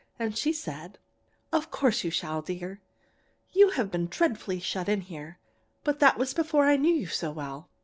And 0.17 0.35
she 0.35 0.51
said: 0.51 0.97
"'Of 1.53 1.69
course 1.69 2.03
you 2.03 2.09
shall, 2.09 2.41
dear. 2.41 2.81
You 3.51 3.69
have 3.69 3.91
been 3.91 4.07
dreadfully 4.07 4.59
shut 4.59 4.89
in 4.89 5.01
here, 5.01 5.37
but 5.83 5.99
that 5.99 6.17
was 6.17 6.33
before 6.33 6.65
I 6.65 6.75
knew 6.75 6.95
you 6.95 7.05
so 7.05 7.29
well. 7.31 7.69